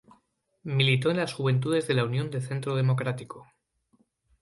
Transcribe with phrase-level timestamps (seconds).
[0.63, 3.45] Militó en las juventudes de la Unión de Centro Democrático.